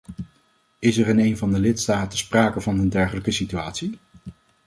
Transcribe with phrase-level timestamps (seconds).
[0.79, 3.97] Is er in een van de lidstaten sprake van een dergelijke situatie?